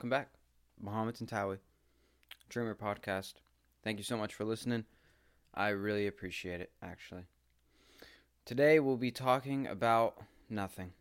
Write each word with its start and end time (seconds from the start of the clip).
welcome 0.00 0.08
back. 0.08 0.30
Mohammed 0.80 1.14
Tantawi, 1.14 1.58
Dreamer 2.48 2.74
Podcast. 2.74 3.34
Thank 3.84 3.98
you 3.98 4.02
so 4.02 4.16
much 4.16 4.32
for 4.32 4.46
listening. 4.46 4.86
I 5.52 5.68
really 5.68 6.06
appreciate 6.06 6.62
it, 6.62 6.72
actually. 6.82 7.24
Today 8.46 8.80
we'll 8.80 8.96
be 8.96 9.10
talking 9.10 9.66
about 9.66 10.16
nothing. 10.48 10.92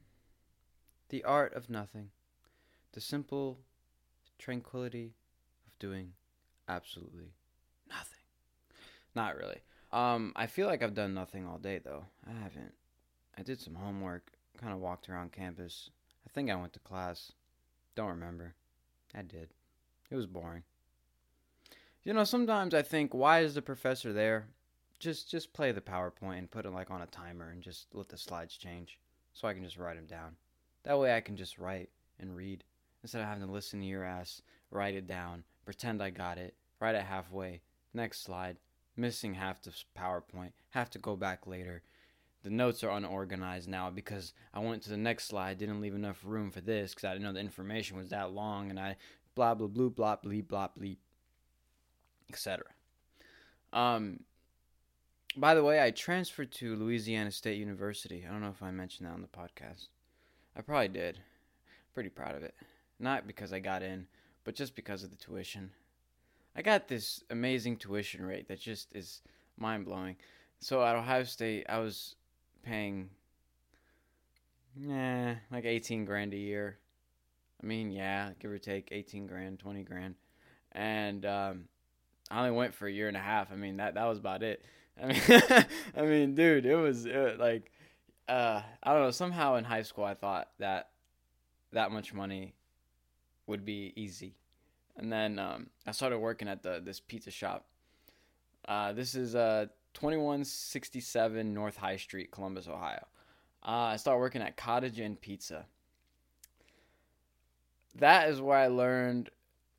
The 1.07 1.23
art 1.23 1.54
of 1.54 1.70
nothing. 1.70 2.09
The 2.91 3.00
simple 3.00 3.59
tranquility 4.38 5.13
of 5.66 5.79
doing 5.79 6.11
absolutely 6.68 7.31
nothing. 7.89 8.25
Not 9.16 9.38
really. 9.38 9.61
Um, 9.93 10.34
I 10.36 10.45
feel 10.45 10.68
like 10.68 10.84
I've 10.84 10.93
done 10.93 11.14
nothing 11.14 11.47
all 11.47 11.57
day 11.57 11.79
though. 11.81 12.04
I 12.28 12.34
haven't. 12.43 12.73
I 13.37 13.43
did 13.43 13.61
some 13.61 13.75
homework, 13.75 14.34
kind 14.57 14.73
of 14.73 14.79
walked 14.79 15.07
around 15.07 15.31
campus. 15.31 15.89
I 16.28 16.29
think 16.31 16.51
I 16.51 16.56
went 16.56 16.73
to 16.73 16.79
class. 16.79 17.31
Don't 17.95 18.09
remember. 18.09 18.56
I 19.15 19.21
did. 19.21 19.49
It 20.09 20.15
was 20.15 20.25
boring. 20.25 20.63
You 22.04 22.13
know, 22.13 22.23
sometimes 22.23 22.73
I 22.73 22.81
think, 22.81 23.13
why 23.13 23.41
is 23.41 23.55
the 23.55 23.61
professor 23.61 24.13
there? 24.13 24.47
Just 25.00 25.29
just 25.29 25.54
play 25.54 25.71
the 25.71 25.81
PowerPoint 25.81 26.39
and 26.39 26.51
put 26.51 26.65
it 26.65 26.71
like 26.71 26.91
on 26.91 27.01
a 27.01 27.07
timer 27.07 27.50
and 27.51 27.61
just 27.61 27.87
let 27.93 28.09
the 28.09 28.17
slides 28.17 28.57
change, 28.57 29.00
so 29.33 29.47
I 29.47 29.53
can 29.53 29.64
just 29.64 29.77
write 29.77 29.95
them 29.95 30.07
down. 30.07 30.36
That 30.83 31.00
way 31.00 31.15
I 31.15 31.21
can 31.21 31.37
just 31.37 31.57
write 31.57 31.89
and 32.19 32.36
read 32.36 32.64
instead 33.02 33.22
of 33.22 33.27
having 33.27 33.45
to 33.45 33.52
listen 33.52 33.80
to 33.80 33.86
your 33.86 34.03
ass, 34.03 34.41
write 34.72 34.95
it 34.95 35.08
down, 35.08 35.44
pretend 35.64 36.02
I 36.02 36.09
got 36.09 36.38
it, 36.38 36.55
write 36.80 36.95
it 36.95 37.03
halfway, 37.03 37.61
next 37.94 38.23
slide, 38.23 38.58
missing 38.97 39.36
half 39.36 39.61
the 39.61 39.72
PowerPoint, 39.97 40.52
have 40.72 40.89
to 40.91 41.00
go 41.00 41.16
back 41.16 41.47
later. 41.47 41.81
The 42.44 42.50
notes 42.50 42.84
are 42.84 42.92
unorganized 42.92 43.68
now 43.68 43.90
because 43.90 44.34
I 44.54 44.59
went 44.59 44.84
to 44.84 44.90
the 44.90 44.98
next 44.98 45.26
slide, 45.26 45.58
didn't 45.58 45.82
leave 45.82 45.95
enough 45.95 46.22
room 46.23 46.52
for 46.52 46.62
this 46.62 46.94
because 46.94 47.08
I 47.08 47.14
didn't 47.14 47.26
know 47.26 47.34
the 47.34 47.40
information 47.40 47.98
was 47.98 48.09
that 48.09 48.31
long, 48.31 48.70
and 48.70 48.80
I 48.80 48.96
blah 49.36 49.56
blah 49.56 49.68
blah 49.68 49.90
blah 49.90 50.16
blah 50.16 50.42
blah 50.42 50.68
blah, 50.76 50.90
etc. 52.30 52.66
Um. 53.73 54.22
By 55.38 55.54
the 55.54 55.64
way, 55.64 55.81
I 55.81 55.92
transferred 55.92 56.52
to 56.54 56.76
Louisiana 56.76 57.30
State 57.30 57.59
University. 57.59 58.26
I 58.28 58.31
don't 58.31 58.42
know 58.42 58.50
if 58.50 58.64
I 58.64 58.72
mentioned 58.72 59.08
that 59.08 59.14
on 59.14 59.22
the 59.22 59.28
podcast. 59.28 59.88
I 60.56 60.62
probably 60.62 60.88
did. 60.88 61.20
Pretty 61.94 62.09
proud 62.09 62.36
of 62.36 62.42
it. 62.42 62.56
Not 63.00 63.28
because 63.28 63.53
I 63.53 63.59
got 63.59 63.84
in, 63.84 64.08
but 64.44 64.56
just 64.56 64.76
because 64.76 65.03
of 65.03 65.12
the 65.12 65.16
tuition. 65.16 65.70
I 66.56 66.64
got 66.64 66.88
this 66.88 67.24
amazing 67.30 67.78
tuition 67.78 68.26
rate 68.26 68.48
that 68.48 68.59
just 68.59 68.94
is 68.96 69.22
mind 69.56 69.86
blowing. 69.86 70.16
So 70.59 70.84
at 70.84 70.96
Ohio 70.96 71.24
State, 71.24 71.66
I 71.70 71.78
was 71.78 72.16
paying, 72.64 73.10
nah, 74.76 75.36
like 75.52 75.66
18 75.66 76.06
grand 76.06 76.34
a 76.34 76.38
year. 76.38 76.78
I 77.62 77.66
mean, 77.66 77.92
yeah, 77.92 78.32
give 78.40 78.52
or 78.52 78.58
take 78.58 78.90
18 78.92 79.28
grand, 79.28 79.60
20 79.60 79.84
grand. 79.84 80.16
And 80.72 81.26
um, 81.26 81.66
I 82.32 82.40
only 82.40 82.52
went 82.52 82.74
for 82.74 82.88
a 82.88 82.92
year 82.92 83.08
and 83.08 83.18
a 83.18 83.22
half. 83.22 83.52
I 83.52 83.56
mean, 83.56 83.78
that, 83.78 83.96
that 83.96 84.06
was 84.06 84.18
about 84.18 84.44
it. 84.44 84.64
I 85.02 85.08
mean, 85.08 85.22
I 85.98 86.02
mean, 86.02 86.36
dude, 86.36 86.66
it 86.66 86.76
was, 86.76 87.06
it 87.06 87.40
like, 87.40 87.72
uh, 88.30 88.62
I 88.84 88.94
don't 88.94 89.02
know. 89.02 89.12
Somehow 89.12 89.56
in 89.56 89.64
high 89.64 89.82
school, 89.82 90.04
I 90.04 90.14
thought 90.14 90.50
that 90.60 90.90
that 91.74 91.92
much 91.92 92.14
money 92.14 92.54
would 93.48 93.66
be 93.66 93.92
easy, 93.96 94.36
and 94.96 95.12
then 95.12 95.40
um, 95.40 95.68
I 95.88 95.92
started 95.92 96.20
working 96.20 96.48
at 96.48 96.62
the 96.62 96.80
this 96.84 97.00
pizza 97.00 97.32
shop. 97.32 97.66
Uh, 98.68 98.94
this 98.94 99.16
is 99.16 99.34
uh 99.34 99.66
2167 99.94 101.54
North 101.54 101.78
High 101.78 101.98
Street, 101.98 102.32
Columbus, 102.32 102.68
Ohio. 102.68 103.06
Uh, 103.66 103.92
I 103.92 103.98
started 103.98 104.20
working 104.20 104.42
at 104.42 104.58
Cottage 104.58 105.00
Inn 105.00 105.18
Pizza. 105.18 105.66
That 107.96 108.30
is 108.30 108.41
where 108.41 108.58
I 108.58 108.68
learned 108.68 109.30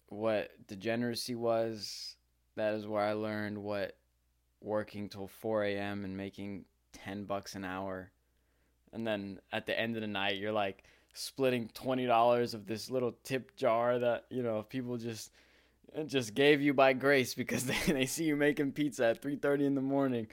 what 0.08 0.50
degeneracy 0.66 1.34
was. 1.34 2.16
That 2.56 2.74
is 2.74 2.86
where 2.86 3.02
I 3.02 3.14
learned 3.14 3.58
what 3.58 3.96
working 4.60 5.08
till 5.08 5.28
4 5.28 5.64
a.m. 5.64 6.04
and 6.04 6.16
making 6.16 6.66
10 6.92 7.24
bucks 7.24 7.54
an 7.54 7.64
hour. 7.64 8.10
And 8.92 9.06
then 9.06 9.40
at 9.52 9.66
the 9.66 9.78
end 9.78 9.96
of 9.96 10.02
the 10.02 10.08
night, 10.08 10.36
you're 10.36 10.52
like 10.52 10.84
splitting 11.14 11.68
$20 11.74 12.54
of 12.54 12.66
this 12.66 12.90
little 12.90 13.14
tip 13.22 13.56
jar 13.56 13.98
that, 13.98 14.26
you 14.30 14.42
know, 14.42 14.62
people 14.62 14.96
just 14.96 15.32
just 16.06 16.34
gave 16.34 16.60
you 16.60 16.74
by 16.74 16.92
grace 16.92 17.34
because 17.34 17.64
they, 17.66 17.78
they 17.86 18.06
see 18.06 18.24
you 18.24 18.36
making 18.36 18.72
pizza 18.72 19.06
at 19.06 19.22
3.30 19.22 19.66
in 19.66 19.74
the 19.74 19.80
morning. 19.80 20.26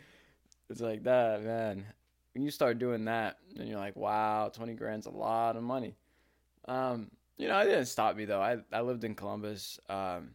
It's 0.70 0.82
like 0.82 1.04
that, 1.04 1.44
man. 1.44 1.86
When 2.34 2.44
you 2.44 2.52
start 2.52 2.78
doing 2.78 3.06
that, 3.06 3.38
then 3.56 3.68
you're 3.68 3.80
like, 3.80 3.96
wow, 3.96 4.52
20 4.54 4.74
grand's 4.74 5.08
a 5.08 5.12
lot 5.12 5.56
of 5.56 5.64
money. 5.64 5.96
Um, 6.68 7.10
you 7.38 7.48
know, 7.48 7.60
it 7.60 7.66
didn't 7.66 7.86
stop 7.86 8.16
me 8.16 8.26
though. 8.26 8.42
I, 8.42 8.58
I 8.72 8.82
lived 8.82 9.04
in 9.04 9.16
Columbus. 9.16 9.80
Um, 9.90 10.32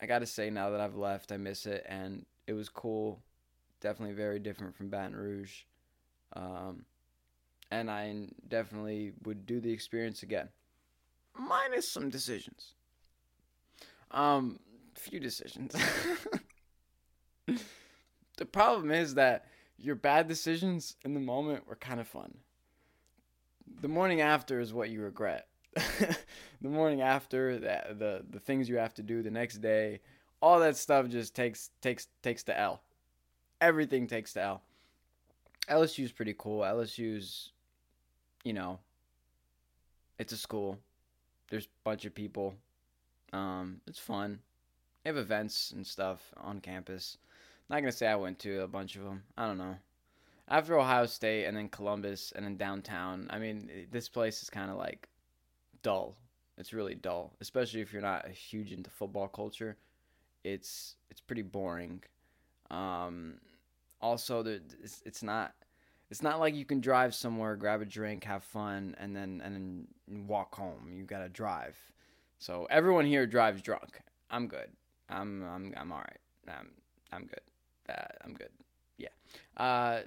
I 0.00 0.06
got 0.06 0.20
to 0.20 0.26
say 0.26 0.50
now 0.50 0.70
that 0.70 0.80
I've 0.80 0.96
left, 0.96 1.32
I 1.32 1.36
miss 1.36 1.66
it. 1.66 1.84
And 1.88 2.24
it 2.46 2.52
was 2.54 2.68
cool. 2.68 3.20
Definitely 3.80 4.14
very 4.14 4.38
different 4.38 4.74
from 4.74 4.88
Baton 4.88 5.14
Rouge. 5.14 5.62
Um, 6.32 6.84
and 7.70 7.90
I 7.90 8.28
definitely 8.48 9.12
would 9.24 9.46
do 9.46 9.60
the 9.60 9.72
experience 9.72 10.22
again, 10.22 10.48
minus 11.38 11.88
some 11.88 12.08
decisions. 12.08 12.74
Um, 14.10 14.58
few 14.94 15.20
decisions. 15.20 15.74
the 18.36 18.46
problem 18.46 18.90
is 18.90 19.14
that 19.14 19.46
your 19.78 19.94
bad 19.94 20.26
decisions 20.28 20.96
in 21.04 21.14
the 21.14 21.20
moment 21.20 21.66
were 21.68 21.76
kind 21.76 22.00
of 22.00 22.08
fun. 22.08 22.38
The 23.80 23.88
morning 23.88 24.20
after 24.20 24.60
is 24.60 24.72
what 24.72 24.90
you 24.90 25.02
regret. 25.02 25.48
the 25.74 26.68
morning 26.68 27.02
after, 27.02 27.58
the, 27.58 27.94
the 27.98 28.24
the 28.30 28.40
things 28.40 28.68
you 28.68 28.76
have 28.76 28.94
to 28.94 29.02
do 29.02 29.22
the 29.22 29.30
next 29.30 29.58
day, 29.58 30.00
all 30.40 30.60
that 30.60 30.76
stuff 30.76 31.08
just 31.08 31.34
takes 31.34 31.70
takes 31.82 32.08
takes 32.22 32.42
the 32.42 32.58
L. 32.58 32.82
Everything 33.60 34.06
takes 34.06 34.32
the 34.32 34.42
L. 34.42 34.62
LSU's 35.68 36.12
pretty 36.12 36.34
cool. 36.36 36.60
LSU's, 36.60 37.52
you 38.44 38.52
know, 38.52 38.78
it's 40.18 40.32
a 40.32 40.36
school. 40.36 40.78
There's 41.50 41.64
a 41.66 41.84
bunch 41.84 42.04
of 42.04 42.14
people. 42.14 42.54
Um, 43.36 43.80
it's 43.86 43.98
fun. 43.98 44.40
They 45.04 45.10
have 45.10 45.18
events 45.18 45.72
and 45.72 45.86
stuff 45.86 46.32
on 46.38 46.60
campus. 46.60 47.18
Not 47.68 47.80
gonna 47.80 47.92
say 47.92 48.06
I 48.06 48.16
went 48.16 48.38
to 48.40 48.62
a 48.62 48.68
bunch 48.68 48.96
of 48.96 49.04
them. 49.04 49.24
I 49.36 49.46
don't 49.46 49.58
know. 49.58 49.76
After 50.48 50.78
Ohio 50.78 51.06
State 51.06 51.44
and 51.44 51.56
then 51.56 51.68
Columbus 51.68 52.32
and 52.34 52.44
then 52.44 52.56
downtown, 52.56 53.26
I 53.30 53.38
mean, 53.38 53.88
this 53.90 54.08
place 54.08 54.42
is 54.42 54.48
kind 54.48 54.70
of 54.70 54.78
like 54.78 55.08
dull. 55.82 56.16
It's 56.56 56.72
really 56.72 56.94
dull, 56.94 57.32
especially 57.40 57.82
if 57.82 57.92
you're 57.92 58.00
not 58.00 58.26
huge 58.28 58.72
into 58.72 58.88
football 58.88 59.28
culture. 59.28 59.76
It's 60.42 60.96
it's 61.10 61.20
pretty 61.20 61.42
boring. 61.42 62.02
Um, 62.70 63.34
also, 64.00 64.44
it's, 64.44 65.02
it's 65.04 65.22
not 65.22 65.52
it's 66.10 66.22
not 66.22 66.40
like 66.40 66.54
you 66.54 66.64
can 66.64 66.80
drive 66.80 67.14
somewhere, 67.14 67.56
grab 67.56 67.82
a 67.82 67.84
drink, 67.84 68.24
have 68.24 68.44
fun, 68.44 68.96
and 68.98 69.14
then 69.14 69.42
and 69.44 69.54
then 69.54 70.26
walk 70.26 70.54
home. 70.54 70.92
You 70.94 71.04
gotta 71.04 71.28
drive. 71.28 71.76
So 72.38 72.66
everyone 72.70 73.06
here 73.06 73.26
drives 73.26 73.62
drunk. 73.62 74.00
I'm 74.30 74.46
good. 74.46 74.68
I'm 75.08 75.42
I'm 75.44 75.74
I'm 75.76 75.92
all 75.92 75.98
right. 75.98 76.20
I'm 76.48 76.68
I'm 77.12 77.26
good. 77.26 77.40
Uh, 77.88 78.24
I'm 78.24 78.34
good. 78.34 78.50
Yeah. 78.98 79.08
Uh, 79.56 80.00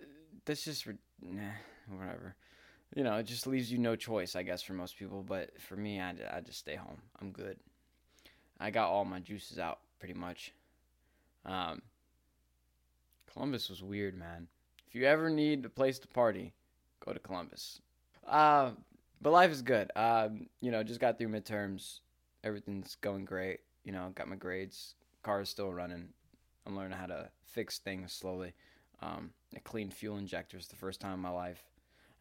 that's 0.46 0.64
just 0.64 0.88
nah, 1.22 1.42
whatever. 1.90 2.36
You 2.96 3.04
know, 3.04 3.16
it 3.18 3.24
just 3.24 3.46
leaves 3.46 3.72
you 3.72 3.78
no 3.78 3.96
choice, 3.96 4.36
I 4.36 4.44
guess, 4.44 4.62
for 4.62 4.74
most 4.74 4.98
people. 4.98 5.24
But 5.24 5.52
for 5.62 5.76
me, 5.76 6.00
I, 6.00 6.14
I 6.32 6.42
just 6.42 6.60
stay 6.60 6.76
home. 6.76 7.02
I'm 7.22 7.32
good. 7.32 7.58
I 8.60 8.72
got 8.72 8.90
all 8.90 9.06
my 9.06 9.20
juices 9.20 9.60
out 9.60 9.80
pretty 10.00 10.16
much. 10.16 10.54
Um, 11.46 11.82
Columbus 13.32 13.70
was 13.70 13.84
weird, 13.84 14.18
man. 14.18 14.48
If 14.88 14.96
you 14.96 15.06
ever 15.06 15.30
need 15.30 15.66
a 15.66 15.70
place 15.70 16.00
to 16.00 16.08
party, 16.08 16.52
go 17.06 17.14
to 17.14 17.20
Columbus. 17.20 17.80
Uh, 18.28 18.72
but 19.22 19.32
life 19.32 19.52
is 19.52 19.62
good. 19.62 19.92
Um, 19.96 20.48
you 20.62 20.72
know, 20.72 20.84
just 20.84 21.00
got 21.00 21.18
through 21.18 21.30
midterms. 21.30 22.00
Everything's 22.44 22.96
going 22.96 23.26
great. 23.26 23.60
You 23.84 23.92
know, 23.92 24.12
got 24.16 24.28
my 24.28 24.36
grades. 24.36 24.96
Car 25.24 25.42
is 25.42 25.50
still 25.50 25.72
running. 25.72 26.10
I'm 26.66 26.76
learning 26.76 26.98
how 26.98 27.08
to 27.08 27.30
fix 27.44 27.80
things 27.80 28.14
slowly. 28.14 28.54
Um, 29.02 29.32
I 29.56 29.60
cleaned 29.60 29.94
fuel 29.94 30.18
injectors 30.18 30.68
the 30.68 30.76
first 30.76 31.00
time 31.02 31.14
in 31.14 31.20
my 31.20 31.30
life. 31.30 31.64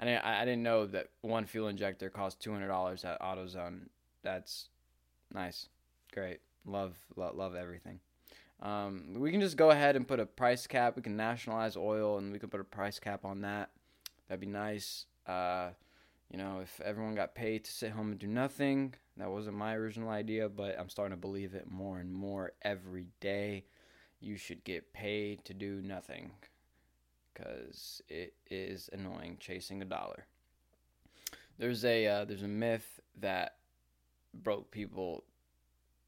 I 0.01 0.05
didn't, 0.05 0.25
I 0.25 0.45
didn't 0.45 0.63
know 0.63 0.87
that 0.87 1.09
one 1.23 1.45
fuel 1.45 1.69
injector 1.69 2.09
cost 2.09 2.41
two 2.41 2.53
hundred 2.53 2.69
dollars 2.69 3.05
at 3.05 3.21
AutoZone. 3.21 3.89
That's 4.23 4.69
nice, 5.35 5.69
great. 6.13 6.41
Love, 6.65 6.97
love, 7.17 7.35
love 7.35 7.55
everything. 7.55 8.01
Um, 8.63 9.15
we 9.17 9.31
can 9.31 9.41
just 9.41 9.57
go 9.57 9.71
ahead 9.71 9.97
and 9.97 10.07
put 10.07 10.21
a 10.21 10.27
price 10.27 10.67
cap. 10.67 10.97
We 10.97 11.03
can 11.03 11.17
nationalize 11.17 11.77
oil, 11.77 12.19
and 12.19 12.33
we 12.33 12.39
can 12.39 12.49
put 12.49 12.61
a 12.61 12.65
price 12.65 12.99
cap 12.99 13.25
on 13.25 13.41
that. 13.43 13.71
That'd 14.29 14.41
be 14.41 14.47
nice. 14.47 15.07
Uh, 15.27 15.71
you 16.31 16.39
know, 16.39 16.61
if 16.63 16.81
everyone 16.81 17.15
got 17.15 17.35
paid 17.35 17.65
to 17.65 17.73
sit 17.73 17.93
home 17.93 18.11
and 18.11 18.19
do 18.19 18.27
nothing, 18.27 18.95
that 19.19 19.31
wasn't 19.31 19.57
my 19.57 19.75
original 19.75 20.11
idea, 20.11 20.49
but 20.49 20.79
I'm 20.79 20.89
starting 20.89 21.17
to 21.17 21.21
believe 21.21 21.55
it 21.55 21.71
more 21.71 21.99
and 21.99 22.13
more 22.13 22.53
every 22.63 23.07
day. 23.21 23.65
You 24.21 24.37
should 24.37 24.65
get 24.65 24.93
paid 24.93 25.45
to 25.45 25.55
do 25.55 25.81
nothing 25.83 26.33
because 27.33 28.03
it 28.09 28.35
is 28.51 28.91
annoying 28.93 29.37
chasing 29.41 29.83
a 29.83 29.85
dollar. 29.85 30.27
There's 31.59 31.85
a 31.85 32.07
uh, 32.07 32.25
there's 32.25 32.43
a 32.43 32.49
myth 32.49 33.01
that 33.21 33.57
broke 34.35 34.71
people 34.71 35.25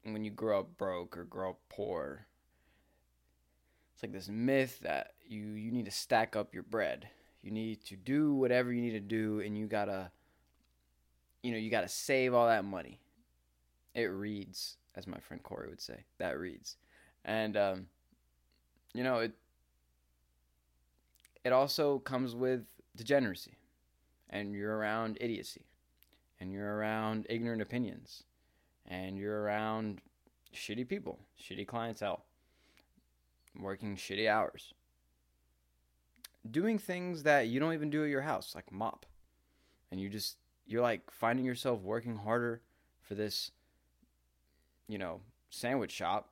when 0.03 0.23
you 0.23 0.31
grow 0.31 0.59
up 0.59 0.77
broke 0.77 1.17
or 1.17 1.23
grow 1.23 1.51
up 1.51 1.59
poor, 1.69 2.25
it's 3.93 4.03
like 4.03 4.11
this 4.11 4.29
myth 4.29 4.79
that 4.81 5.13
you 5.27 5.49
you 5.51 5.71
need 5.71 5.85
to 5.85 5.91
stack 5.91 6.35
up 6.35 6.53
your 6.53 6.63
bread. 6.63 7.07
You 7.41 7.51
need 7.51 7.83
to 7.85 7.95
do 7.95 8.33
whatever 8.33 8.71
you 8.71 8.81
need 8.81 8.91
to 8.91 8.99
do, 8.99 9.39
and 9.39 9.57
you 9.57 9.67
gotta, 9.67 10.11
you 11.43 11.51
know, 11.51 11.57
you 11.57 11.69
gotta 11.69 11.87
save 11.87 12.33
all 12.33 12.47
that 12.47 12.65
money. 12.65 12.99
It 13.93 14.05
reads, 14.05 14.77
as 14.95 15.07
my 15.07 15.19
friend 15.19 15.41
Corey 15.43 15.69
would 15.69 15.81
say, 15.81 16.05
that 16.17 16.39
reads, 16.39 16.77
and 17.25 17.57
um, 17.57 17.87
you 18.93 19.03
know 19.03 19.19
it. 19.19 19.33
It 21.43 21.51
also 21.51 21.99
comes 21.99 22.35
with 22.35 22.65
degeneracy, 22.95 23.57
and 24.29 24.53
you're 24.53 24.77
around 24.77 25.17
idiocy, 25.19 25.65
and 26.39 26.51
you're 26.51 26.77
around 26.77 27.25
ignorant 27.29 27.61
opinions, 27.61 28.23
and 28.87 29.17
you're 29.17 29.41
around 29.41 30.01
shitty 30.53 30.87
people, 30.87 31.19
shitty 31.41 31.65
clientele, 31.67 32.23
working 33.59 33.95
shitty 33.95 34.29
hours, 34.29 34.73
doing 36.49 36.77
things 36.77 37.23
that 37.23 37.47
you 37.47 37.59
don't 37.59 37.73
even 37.73 37.89
do 37.89 38.03
at 38.03 38.09
your 38.09 38.21
house, 38.21 38.53
like 38.55 38.71
mop. 38.71 39.05
And 39.91 39.99
you 39.99 40.09
just, 40.09 40.37
you're 40.71 40.81
like 40.81 41.11
finding 41.11 41.45
yourself 41.45 41.81
working 41.81 42.17
harder 42.17 42.61
for 43.01 43.15
this, 43.15 43.51
you 44.87 44.97
know, 44.97 45.21
sandwich 45.49 45.91
shop. 45.91 46.29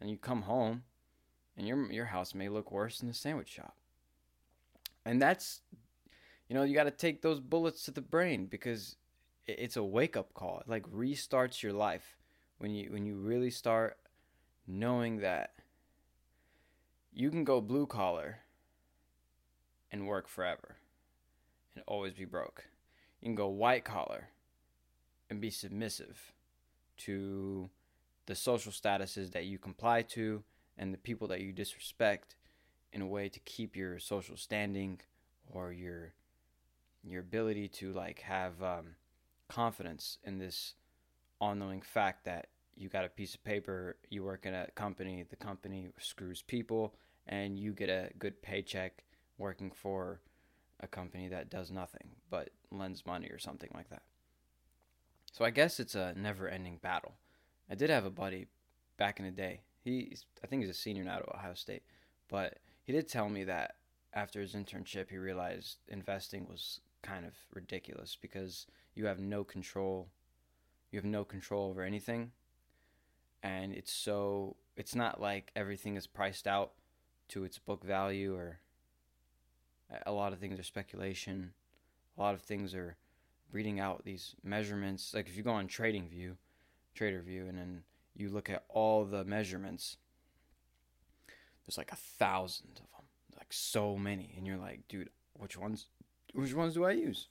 And 0.00 0.10
you 0.10 0.16
come 0.16 0.42
home 0.42 0.82
and 1.56 1.66
your, 1.66 1.90
your 1.90 2.06
house 2.06 2.34
may 2.34 2.48
look 2.48 2.70
worse 2.70 2.98
than 2.98 3.08
the 3.08 3.14
sandwich 3.14 3.48
shop. 3.48 3.76
And 5.06 5.20
that's, 5.20 5.60
you 6.48 6.54
know, 6.54 6.62
you 6.62 6.74
got 6.74 6.84
to 6.84 6.90
take 6.90 7.22
those 7.22 7.40
bullets 7.40 7.84
to 7.84 7.90
the 7.90 8.00
brain 8.00 8.46
because 8.46 8.96
it's 9.46 9.76
a 9.76 9.82
wake 9.82 10.16
up 10.16 10.34
call. 10.34 10.60
It 10.60 10.68
like 10.68 10.84
restarts 10.90 11.62
your 11.62 11.72
life 11.72 12.16
when 12.58 12.74
you 12.74 12.90
when 12.92 13.04
you 13.04 13.16
really 13.16 13.50
start 13.50 13.98
knowing 14.66 15.18
that 15.18 15.54
you 17.12 17.30
can 17.30 17.44
go 17.44 17.60
blue 17.60 17.86
collar 17.86 18.40
and 19.92 20.06
work 20.06 20.28
forever 20.28 20.76
and 21.74 21.84
always 21.86 22.14
be 22.14 22.24
broke. 22.24 22.64
You 23.24 23.28
can 23.28 23.36
go 23.36 23.48
white 23.48 23.84
collar 23.84 24.28
and 25.30 25.40
be 25.40 25.48
submissive 25.48 26.34
to 26.98 27.70
the 28.26 28.34
social 28.34 28.70
statuses 28.70 29.32
that 29.32 29.46
you 29.46 29.56
comply 29.56 30.02
to 30.02 30.44
and 30.76 30.92
the 30.92 30.98
people 30.98 31.26
that 31.28 31.40
you 31.40 31.50
disrespect 31.50 32.36
in 32.92 33.00
a 33.00 33.06
way 33.06 33.30
to 33.30 33.40
keep 33.40 33.76
your 33.76 33.98
social 33.98 34.36
standing 34.36 35.00
or 35.50 35.72
your 35.72 36.12
your 37.02 37.22
ability 37.22 37.66
to 37.68 37.94
like 37.94 38.20
have 38.20 38.62
um, 38.62 38.88
confidence 39.48 40.18
in 40.24 40.38
this 40.38 40.74
all-knowing 41.40 41.80
fact 41.80 42.26
that 42.26 42.48
you 42.76 42.90
got 42.90 43.06
a 43.06 43.08
piece 43.08 43.34
of 43.34 43.42
paper, 43.42 43.96
you 44.10 44.22
work 44.22 44.44
in 44.44 44.52
a 44.52 44.66
company, 44.74 45.24
the 45.30 45.36
company 45.36 45.88
screws 45.98 46.42
people, 46.42 46.94
and 47.26 47.58
you 47.58 47.72
get 47.72 47.88
a 47.88 48.10
good 48.18 48.42
paycheck 48.42 49.02
working 49.38 49.70
for 49.70 50.20
a 50.80 50.86
company 50.86 51.28
that 51.28 51.48
does 51.50 51.70
nothing. 51.70 52.08
But 52.30 52.50
lends 52.78 53.06
money 53.06 53.28
or 53.28 53.38
something 53.38 53.70
like 53.74 53.90
that. 53.90 54.02
So 55.32 55.44
I 55.44 55.50
guess 55.50 55.80
it's 55.80 55.94
a 55.94 56.14
never-ending 56.16 56.78
battle. 56.82 57.14
I 57.70 57.74
did 57.74 57.90
have 57.90 58.04
a 58.04 58.10
buddy 58.10 58.46
back 58.96 59.18
in 59.18 59.24
the 59.24 59.32
day. 59.32 59.60
He's 59.82 60.24
I 60.42 60.46
think 60.46 60.62
he's 60.62 60.70
a 60.70 60.74
senior 60.74 61.04
now 61.04 61.16
at 61.16 61.28
Ohio 61.28 61.54
State, 61.54 61.82
but 62.28 62.58
he 62.84 62.92
did 62.92 63.08
tell 63.08 63.28
me 63.28 63.44
that 63.44 63.76
after 64.14 64.40
his 64.40 64.54
internship 64.54 65.10
he 65.10 65.18
realized 65.18 65.78
investing 65.88 66.46
was 66.48 66.80
kind 67.02 67.26
of 67.26 67.34
ridiculous 67.52 68.16
because 68.20 68.66
you 68.94 69.06
have 69.06 69.18
no 69.18 69.44
control 69.44 70.08
you 70.90 70.98
have 70.98 71.04
no 71.04 71.24
control 71.24 71.68
over 71.68 71.82
anything 71.82 72.30
and 73.42 73.74
it's 73.74 73.92
so 73.92 74.56
it's 74.76 74.94
not 74.94 75.20
like 75.20 75.50
everything 75.54 75.96
is 75.96 76.06
priced 76.06 76.46
out 76.46 76.72
to 77.28 77.44
its 77.44 77.58
book 77.58 77.84
value 77.84 78.34
or 78.34 78.60
a 80.06 80.12
lot 80.12 80.32
of 80.32 80.38
things 80.38 80.58
are 80.58 80.64
speculation 80.64 81.52
a 82.16 82.20
lot 82.20 82.34
of 82.34 82.40
things 82.40 82.74
are 82.74 82.96
reading 83.52 83.80
out 83.80 84.04
these 84.04 84.34
measurements 84.42 85.12
like 85.14 85.28
if 85.28 85.36
you 85.36 85.42
go 85.42 85.52
on 85.52 85.66
trading 85.66 86.08
view 86.08 86.36
trader 86.94 87.20
view 87.20 87.46
and 87.46 87.58
then 87.58 87.82
you 88.16 88.28
look 88.28 88.50
at 88.50 88.64
all 88.68 89.04
the 89.04 89.24
measurements 89.24 89.96
there's 91.64 91.78
like 91.78 91.92
a 91.92 91.96
thousand 91.96 92.70
of 92.70 92.90
them 92.96 93.06
like 93.36 93.52
so 93.52 93.96
many 93.96 94.34
and 94.36 94.46
you're 94.46 94.56
like 94.56 94.80
dude 94.88 95.10
which 95.34 95.56
ones 95.56 95.86
which 96.32 96.54
ones 96.54 96.74
do 96.74 96.84
i 96.84 96.90
use 96.90 97.28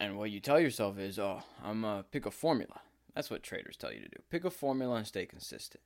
and 0.00 0.18
what 0.18 0.30
you 0.30 0.40
tell 0.40 0.58
yourself 0.58 0.98
is 0.98 1.18
oh 1.18 1.42
i'm 1.62 1.82
gonna 1.82 2.04
pick 2.10 2.26
a 2.26 2.30
formula 2.30 2.80
that's 3.14 3.30
what 3.30 3.42
traders 3.42 3.76
tell 3.76 3.92
you 3.92 4.00
to 4.00 4.08
do. 4.08 4.16
Pick 4.28 4.44
a 4.44 4.50
formula 4.50 4.96
and 4.96 5.06
stay 5.06 5.24
consistent. 5.24 5.82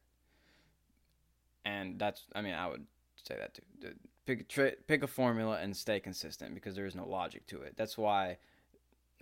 And 1.65 1.99
that's, 1.99 2.23
I 2.35 2.41
mean, 2.41 2.55
I 2.55 2.67
would 2.67 2.87
say 3.23 3.37
that 3.39 3.55
too. 3.55 3.93
Pick 4.29 4.49
tra- 4.49 4.77
pick 4.87 5.03
a 5.03 5.07
formula 5.07 5.59
and 5.61 5.77
stay 5.77 6.01
consistent 6.01 6.55
because 6.55 6.77
there 6.77 6.87
is 6.87 6.95
no 6.95 7.09
logic 7.09 7.47
to 7.47 7.63
it. 7.63 7.75
That's 7.77 7.97
why, 7.97 8.37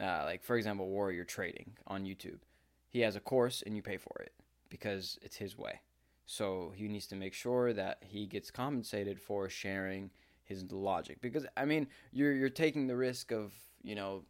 uh, 0.00 0.24
like 0.24 0.42
for 0.42 0.56
example, 0.56 0.88
Warrior 0.88 1.24
Trading 1.24 1.76
on 1.86 2.04
YouTube, 2.04 2.40
he 2.88 3.00
has 3.00 3.14
a 3.14 3.20
course 3.20 3.62
and 3.64 3.76
you 3.76 3.82
pay 3.82 3.98
for 3.98 4.20
it 4.20 4.32
because 4.68 5.18
it's 5.22 5.36
his 5.36 5.56
way. 5.56 5.80
So 6.26 6.72
he 6.74 6.88
needs 6.88 7.06
to 7.08 7.16
make 7.16 7.34
sure 7.34 7.72
that 7.72 8.02
he 8.02 8.26
gets 8.26 8.50
compensated 8.50 9.20
for 9.20 9.48
sharing 9.48 10.10
his 10.44 10.70
logic 10.72 11.20
because 11.20 11.46
I 11.56 11.64
mean 11.64 11.86
you're 12.12 12.32
you're 12.32 12.50
taking 12.50 12.86
the 12.86 12.96
risk 12.96 13.30
of 13.32 13.52
you 13.82 13.94
know 13.94 14.24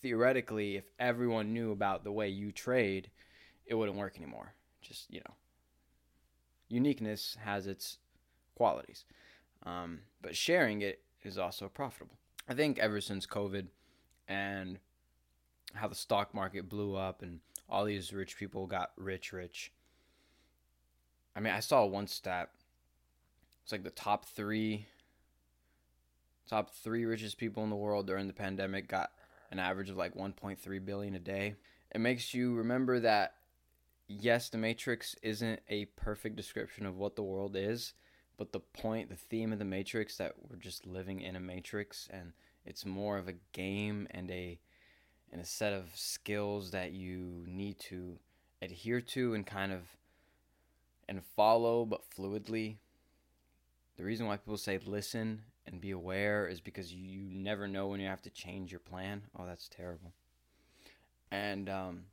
theoretically, 0.00 0.76
if 0.76 0.84
everyone 0.98 1.52
knew 1.52 1.72
about 1.72 2.04
the 2.04 2.12
way 2.12 2.28
you 2.28 2.52
trade, 2.52 3.10
it 3.66 3.74
wouldn't 3.74 3.98
work 3.98 4.16
anymore. 4.16 4.54
Just, 4.80 5.12
you 5.12 5.20
know, 5.20 5.34
uniqueness 6.68 7.36
has 7.42 7.66
its 7.66 7.98
qualities. 8.54 9.04
Um, 9.68 10.00
but 10.22 10.34
sharing 10.34 10.80
it 10.80 11.00
is 11.22 11.36
also 11.36 11.68
profitable. 11.68 12.16
I 12.48 12.54
think 12.54 12.78
ever 12.78 13.00
since 13.00 13.26
COVID 13.26 13.66
and 14.26 14.78
how 15.74 15.88
the 15.88 15.94
stock 15.94 16.34
market 16.34 16.68
blew 16.68 16.96
up 16.96 17.22
and 17.22 17.40
all 17.68 17.84
these 17.84 18.12
rich 18.12 18.38
people 18.38 18.66
got 18.66 18.92
rich, 18.96 19.32
rich. 19.32 19.72
I 21.36 21.40
mean, 21.40 21.52
I 21.52 21.60
saw 21.60 21.84
one 21.84 22.06
stat. 22.06 22.50
It's 23.62 23.72
like 23.72 23.84
the 23.84 23.90
top 23.90 24.24
three, 24.24 24.86
top 26.48 26.70
three 26.70 27.04
richest 27.04 27.36
people 27.36 27.62
in 27.62 27.70
the 27.70 27.76
world 27.76 28.06
during 28.06 28.26
the 28.26 28.32
pandemic 28.32 28.88
got 28.88 29.12
an 29.50 29.58
average 29.58 29.90
of 29.90 29.98
like 29.98 30.14
1.3 30.14 30.84
billion 30.84 31.14
a 31.14 31.18
day. 31.18 31.56
It 31.94 32.00
makes 32.00 32.32
you 32.32 32.54
remember 32.54 33.00
that 33.00 33.34
yes, 34.08 34.48
the 34.48 34.56
Matrix 34.56 35.14
isn't 35.22 35.60
a 35.68 35.84
perfect 35.96 36.36
description 36.36 36.86
of 36.86 36.96
what 36.96 37.16
the 37.16 37.22
world 37.22 37.54
is, 37.54 37.92
but 38.38 38.52
the 38.52 38.60
point, 38.60 39.10
the 39.10 39.16
theme 39.16 39.52
of 39.52 39.58
the 39.58 39.64
Matrix 39.64 40.16
that 40.16 40.32
we're 40.48 40.56
just 40.56 40.86
living 40.86 41.20
in 41.20 41.36
a 41.36 41.40
matrix 41.40 42.08
and 42.10 42.32
it's 42.64 42.86
more 42.86 43.18
of 43.18 43.28
a 43.28 43.34
game 43.52 44.06
and 44.12 44.30
a 44.30 44.58
and 45.30 45.40
a 45.42 45.44
set 45.44 45.74
of 45.74 45.90
skills 45.94 46.70
that 46.70 46.92
you 46.92 47.44
need 47.46 47.78
to 47.78 48.18
adhere 48.62 49.00
to 49.00 49.34
and 49.34 49.46
kind 49.46 49.72
of 49.72 49.82
and 51.08 51.22
follow 51.36 51.84
but 51.84 52.02
fluidly. 52.10 52.76
The 53.96 54.04
reason 54.04 54.26
why 54.26 54.36
people 54.36 54.56
say 54.56 54.78
listen 54.86 55.42
and 55.66 55.80
be 55.80 55.90
aware 55.90 56.46
is 56.46 56.60
because 56.60 56.94
you 56.94 57.22
never 57.30 57.66
know 57.66 57.88
when 57.88 58.00
you 58.00 58.06
have 58.06 58.22
to 58.22 58.30
change 58.30 58.70
your 58.70 58.80
plan. 58.80 59.22
Oh, 59.36 59.44
that's 59.46 59.68
terrible. 59.68 60.12
And 61.30 61.68
um, 61.68 62.04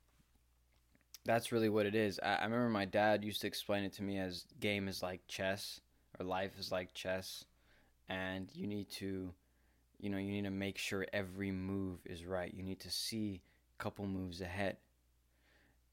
that's 1.26 1.52
really 1.52 1.70
what 1.70 1.86
it 1.86 1.96
is. 1.96 2.20
I, 2.24 2.36
I 2.36 2.44
remember 2.46 2.70
my 2.70 2.86
dad 2.86 3.24
used 3.24 3.42
to 3.42 3.48
explain 3.48 3.84
it 3.84 3.94
to 3.94 4.04
me 4.04 4.18
as 4.18 4.46
game 4.60 4.88
is 4.88 5.04
like 5.04 5.22
chess 5.28 5.82
or 6.20 6.26
life 6.26 6.52
is 6.60 6.72
like 6.72 6.94
chess, 6.94 7.46
and 8.10 8.50
you 8.54 8.68
need 8.68 8.90
to, 8.92 9.34
you 10.00 10.10
know, 10.10 10.18
you 10.18 10.32
need 10.32 10.44
to 10.44 10.52
make 10.52 10.78
sure 10.78 11.06
every 11.14 11.52
move 11.52 12.00
is 12.06 12.26
right. 12.26 12.54
You 12.54 12.64
need 12.64 12.80
to 12.82 12.92
see 12.92 13.42
a 13.78 13.84
couple 13.84 14.06
moves 14.06 14.42
ahead. 14.42 14.78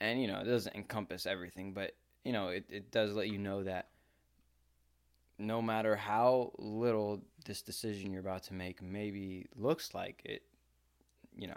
And 0.00 0.21
you 0.21 0.26
know, 0.26 0.41
it 0.41 0.45
doesn't 0.45 0.75
encompass 0.75 1.26
everything, 1.26 1.73
but 1.73 1.95
you 2.25 2.33
know, 2.33 2.49
it, 2.49 2.64
it 2.69 2.91
does 2.91 3.14
let 3.14 3.29
you 3.29 3.38
know 3.38 3.62
that 3.64 3.88
no 5.38 5.61
matter 5.61 5.97
how 5.97 6.52
little 6.59 7.21
this 7.45 7.62
decision 7.62 8.12
you're 8.12 8.21
about 8.21 8.45
to 8.45 8.55
make 8.55 8.83
maybe 8.83 9.47
looks 9.57 9.95
like 9.95 10.23
it, 10.25 10.43
you 11.37 11.49
know, 11.49 11.57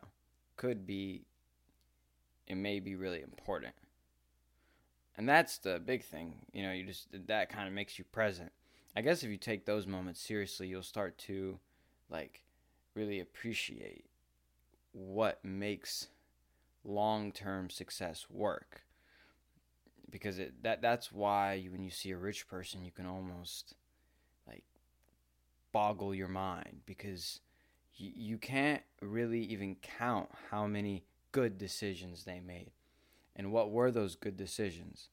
could 0.58 0.88
be, 0.88 1.26
it 2.48 2.56
may 2.56 2.80
be 2.80 2.96
really 2.96 3.22
important. 3.22 3.74
And 5.18 5.28
that's 5.30 5.58
the 5.60 5.80
big 5.80 6.04
thing, 6.04 6.46
you 6.52 6.64
know, 6.64 6.72
you 6.72 6.86
just, 6.86 7.08
that 7.28 7.50
kind 7.50 7.68
of 7.68 7.74
makes 7.74 7.98
you 7.98 8.06
present. 8.06 8.52
I 8.98 9.02
guess 9.02 9.24
if 9.24 9.30
you 9.30 9.38
take 9.38 9.66
those 9.66 9.88
moments 9.88 10.20
seriously, 10.20 10.68
you'll 10.68 10.84
start 10.84 11.18
to, 11.20 11.60
like, 12.10 12.44
really 12.96 13.20
appreciate 13.20 14.06
what 14.92 15.44
makes 15.44 16.08
long 16.84 17.32
term 17.32 17.70
success 17.70 18.28
work. 18.30 18.84
Because 20.10 20.40
it 20.40 20.64
that 20.64 20.82
that's 20.82 21.12
why 21.12 21.68
when 21.70 21.84
you 21.84 21.90
see 21.90 22.12
a 22.12 22.18
rich 22.18 22.48
person 22.48 22.86
you 22.86 22.92
can 22.92 23.06
almost 23.06 23.74
like 24.48 24.64
boggle 25.74 26.16
your 26.16 26.30
mind. 26.30 26.82
Because 26.86 27.42
you, 27.96 28.12
you 28.16 28.38
can't 28.38 28.84
really 29.02 29.42
even 29.42 29.76
count 29.76 30.30
how 30.52 30.68
many 30.68 31.04
good 31.34 31.58
decisions 31.58 32.24
they 32.24 32.40
made 32.40 32.72
And 33.36 33.52
what 33.52 33.72
were 33.72 33.92
those 33.92 34.16
good 34.16 34.38
decisions? 34.38 35.10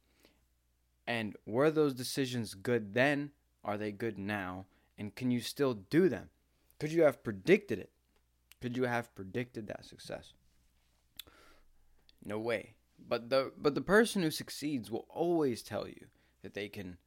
And 1.07 1.37
were 1.47 1.71
those 1.71 1.95
decisions 1.95 2.55
good 2.55 2.95
then? 2.95 3.31
Are 3.65 3.77
they 3.77 3.93
good 3.93 4.19
now? 4.19 4.67
And 4.97 5.15
can 5.15 5.31
you 5.31 5.41
still 5.41 5.75
do 5.75 6.09
them? 6.09 6.31
Could 6.79 6.93
you 6.93 7.03
have 7.03 7.25
predicted 7.25 7.79
it? 7.79 7.91
Could 8.61 8.77
you 8.77 8.85
have 8.85 9.15
predicted 9.15 9.67
that 9.67 9.85
success? 9.85 10.35
No 12.25 12.39
way. 12.39 12.75
But 13.09 13.31
the 13.31 13.53
but 13.59 13.75
the 13.75 13.81
person 13.81 14.23
who 14.23 14.31
succeeds 14.31 14.91
will 14.91 15.07
always 15.09 15.63
tell 15.63 15.89
you 15.89 16.07
that 16.43 16.55
they 16.55 16.69
can 16.69 16.99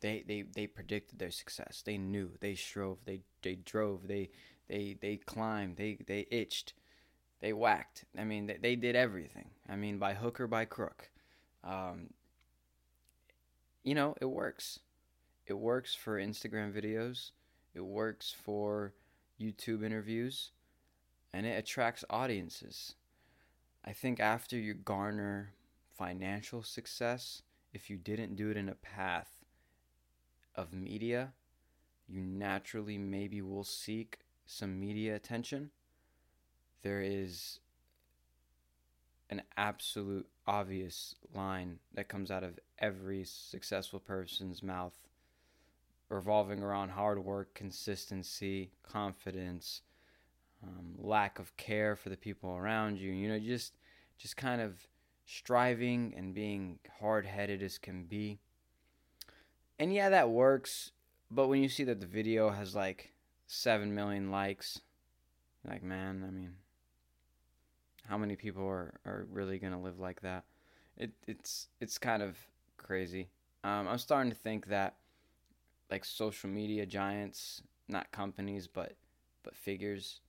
they 0.00 0.24
they, 0.26 0.42
they 0.42 0.66
predicted 0.66 1.18
their 1.18 1.30
success. 1.30 1.82
They 1.84 1.98
knew, 1.98 2.32
they 2.40 2.54
strove, 2.54 2.98
they 3.04 3.20
they 3.42 3.56
drove, 3.56 4.08
they 4.08 4.30
they 4.68 4.96
they 5.00 5.16
climbed, 5.16 5.76
they 5.76 5.98
they 6.06 6.26
itched, 6.30 6.72
they 7.42 7.52
whacked. 7.52 8.04
I 8.16 8.24
mean, 8.24 8.46
they, 8.46 8.56
they 8.56 8.76
did 8.76 8.96
everything. 8.96 9.50
I 9.68 9.76
mean, 9.76 9.98
by 9.98 10.14
hook 10.14 10.40
or 10.40 10.46
by 10.46 10.64
crook. 10.64 11.10
Um, 11.64 12.10
you 13.82 13.94
know, 13.94 14.14
it 14.20 14.26
works. 14.26 14.78
It 15.46 15.54
works 15.54 15.94
for 15.94 16.18
Instagram 16.18 16.72
videos. 16.72 17.32
It 17.74 17.84
works 17.84 18.34
for 18.44 18.94
YouTube 19.40 19.84
interviews, 19.84 20.52
and 21.32 21.44
it 21.44 21.58
attracts 21.58 22.04
audiences. 22.08 22.94
I 23.84 23.92
think 23.92 24.20
after 24.20 24.56
you 24.56 24.74
garner 24.74 25.54
financial 25.98 26.62
success, 26.62 27.42
if 27.72 27.90
you 27.90 27.96
didn't 27.96 28.36
do 28.36 28.50
it 28.50 28.56
in 28.56 28.68
a 28.68 28.74
path 28.74 29.44
of 30.54 30.72
media, 30.72 31.32
you 32.06 32.20
naturally 32.20 32.98
maybe 32.98 33.42
will 33.42 33.64
seek 33.64 34.18
some 34.46 34.78
media 34.78 35.16
attention. 35.16 35.70
There 36.82 37.00
is 37.00 37.60
an 39.30 39.42
absolute 39.56 40.26
obvious 40.46 41.14
line 41.34 41.78
that 41.94 42.08
comes 42.08 42.30
out 42.30 42.44
of 42.44 42.58
every 42.78 43.24
successful 43.24 44.00
person's 44.00 44.62
mouth 44.62 44.92
revolving 46.08 46.62
around 46.62 46.90
hard 46.90 47.24
work, 47.24 47.54
consistency, 47.54 48.70
confidence, 48.82 49.82
um, 50.62 50.94
lack 50.98 51.38
of 51.38 51.56
care 51.56 51.96
for 51.96 52.10
the 52.10 52.16
people 52.16 52.54
around 52.56 52.98
you. 52.98 53.10
You 53.10 53.28
know, 53.28 53.38
just 53.38 53.74
just 54.18 54.36
kind 54.36 54.60
of 54.60 54.86
striving 55.24 56.14
and 56.16 56.34
being 56.34 56.78
hard 57.00 57.26
headed 57.26 57.62
as 57.62 57.78
can 57.78 58.04
be. 58.04 58.38
And 59.78 59.92
yeah, 59.92 60.10
that 60.10 60.30
works. 60.30 60.92
But 61.30 61.48
when 61.48 61.62
you 61.62 61.68
see 61.68 61.84
that 61.84 62.00
the 62.00 62.06
video 62.06 62.50
has 62.50 62.74
like 62.74 63.12
seven 63.46 63.94
million 63.94 64.30
likes, 64.30 64.80
like 65.66 65.82
man, 65.82 66.24
I 66.26 66.30
mean, 66.30 66.54
how 68.12 68.18
many 68.18 68.36
people 68.36 68.66
are, 68.66 68.92
are 69.06 69.26
really 69.32 69.58
gonna 69.58 69.80
live 69.80 69.98
like 69.98 70.20
that? 70.20 70.44
It 70.98 71.12
it's 71.26 71.68
it's 71.80 71.96
kind 71.96 72.22
of 72.22 72.36
crazy. 72.76 73.30
Um, 73.64 73.88
I'm 73.88 73.96
starting 73.96 74.30
to 74.30 74.36
think 74.36 74.66
that 74.66 74.96
like 75.90 76.04
social 76.04 76.50
media 76.50 76.84
giants, 76.84 77.62
not 77.88 78.12
companies, 78.12 78.68
but 78.68 78.96
but 79.42 79.56
figures, 79.56 80.20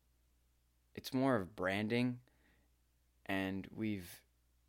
it's 0.95 1.13
more 1.13 1.35
of 1.35 1.57
branding 1.57 2.19
and 3.25 3.67
we've 3.75 4.21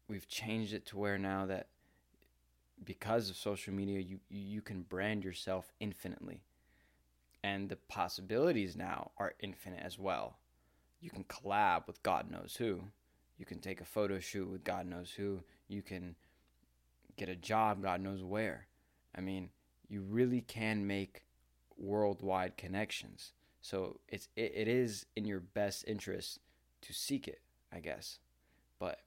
we've 0.09 0.27
changed 0.27 0.73
it 0.73 0.85
to 0.87 0.99
where 0.99 1.17
now 1.17 1.47
that 1.47 1.69
because 2.85 3.31
of 3.31 3.37
social 3.37 3.73
media 3.73 4.01
you 4.01 4.19
you 4.29 4.61
can 4.61 4.83
brand 4.83 5.23
yourself 5.23 5.73
infinitely 5.79 6.43
and 7.45 7.69
the 7.69 7.77
possibilities 7.77 8.75
now 8.75 9.13
are 9.19 9.35
infinite 9.39 9.83
as 9.85 10.01
well 10.01 10.39
you 11.01 11.11
can 11.11 11.23
collab 11.25 11.87
with 11.87 12.03
god 12.03 12.29
knows 12.29 12.57
who 12.59 12.81
you 13.39 13.45
can 13.45 13.59
take 13.59 13.81
a 13.81 13.85
photo 13.85 14.19
shoot 14.19 14.49
with 14.49 14.65
god 14.65 14.87
knows 14.87 15.11
who 15.11 15.41
you 15.69 15.83
can 15.83 16.15
get 17.17 17.29
a 17.29 17.37
job 17.37 17.83
god 17.83 18.01
knows 18.01 18.23
where 18.23 18.67
i 19.17 19.21
mean 19.21 19.51
you 19.89 20.01
really 20.03 20.41
can 20.41 20.87
make 20.87 21.25
worldwide 21.77 22.57
connections 22.57 23.33
so 23.61 23.99
it's 24.09 24.29
it, 24.37 24.53
it 24.55 24.69
is 24.69 25.07
in 25.17 25.25
your 25.25 25.41
best 25.41 25.85
interest 25.87 26.39
to 26.81 26.93
seek 26.93 27.27
it 27.29 27.41
i 27.73 27.81
guess 27.81 28.19
but 28.79 29.01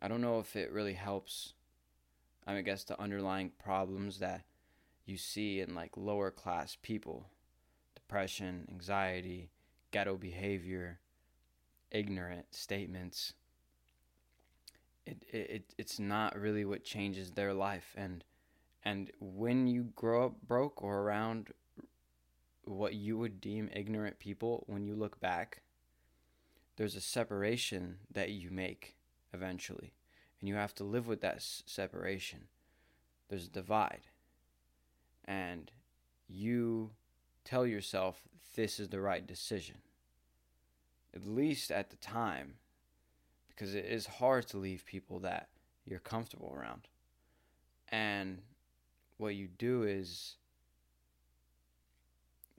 I 0.00 0.08
don't 0.08 0.20
know 0.20 0.38
if 0.38 0.54
it 0.54 0.70
really 0.70 0.92
helps. 0.92 1.54
I 2.46 2.60
guess 2.60 2.84
the 2.84 3.00
underlying 3.00 3.52
problems 3.58 4.18
that 4.18 4.42
you 5.06 5.16
see 5.16 5.60
in 5.60 5.74
like 5.74 5.96
lower 5.96 6.30
class 6.30 6.76
people 6.82 7.26
depression, 7.94 8.66
anxiety, 8.70 9.48
ghetto 9.92 10.16
behavior, 10.16 10.98
ignorant 11.90 12.46
statements. 12.50 13.32
It, 15.06 15.22
it 15.28 15.74
it's 15.76 15.98
not 15.98 16.38
really 16.38 16.64
what 16.64 16.84
changes 16.84 17.32
their 17.32 17.52
life 17.52 17.94
and 17.96 18.24
and 18.84 19.10
when 19.20 19.66
you 19.66 19.92
grow 19.94 20.26
up 20.26 20.34
broke 20.46 20.82
or 20.82 21.00
around 21.00 21.48
what 22.64 22.94
you 22.94 23.18
would 23.18 23.40
deem 23.40 23.68
ignorant 23.74 24.18
people 24.18 24.64
when 24.66 24.84
you 24.86 24.94
look 24.94 25.20
back 25.20 25.60
there's 26.76 26.96
a 26.96 27.00
separation 27.00 27.98
that 28.10 28.30
you 28.30 28.50
make 28.50 28.96
eventually. 29.32 29.92
And 30.40 30.48
you 30.48 30.56
have 30.56 30.74
to 30.76 30.84
live 30.84 31.06
with 31.06 31.20
that 31.20 31.36
s- 31.36 31.62
separation. 31.66 32.48
There's 33.28 33.46
a 33.46 33.50
divide. 33.50 34.02
And 35.24 35.70
you 36.28 36.90
tell 37.44 37.66
yourself 37.66 38.22
this 38.56 38.80
is 38.80 38.88
the 38.88 39.00
right 39.00 39.26
decision. 39.26 39.76
At 41.14 41.26
least 41.26 41.70
at 41.70 41.90
the 41.90 41.96
time. 41.96 42.54
Because 43.54 43.74
it 43.74 43.84
is 43.84 44.06
hard 44.06 44.48
to 44.48 44.58
leave 44.58 44.84
people 44.84 45.20
that 45.20 45.48
you're 45.86 46.00
comfortable 46.00 46.52
around. 46.56 46.88
And 47.88 48.38
what 49.18 49.34
you 49.34 49.46
do 49.46 49.84
is 49.84 50.36